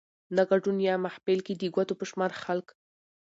نه 0.35 0.43
ګدون 0.49 0.77
يا 0.87 0.95
محفل 1.05 1.39
کې 1.45 1.53
د 1.55 1.63
ګوتو 1.75 1.93
په 1.99 2.05
شمار 2.09 2.31
خلک 2.43 2.67